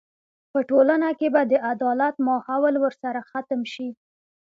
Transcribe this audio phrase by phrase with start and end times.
[0.51, 3.89] په ټولنه کې به د عدالت ماحول ورسره ختم شي.